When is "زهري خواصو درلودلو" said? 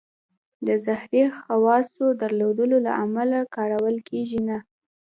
0.85-2.77